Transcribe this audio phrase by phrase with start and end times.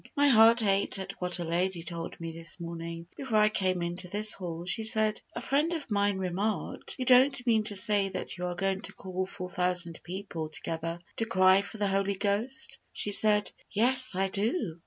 [0.15, 4.07] My heart ached at what a lady told me this morning, before I came into
[4.07, 4.65] this hall.
[4.65, 8.55] She said, "A friend of mine remarked, 'You don't mean to say that you are
[8.55, 13.51] going to call four thousand people together to cry for the Holy Ghost?' She said,
[13.75, 14.79] 'Yes, I do.'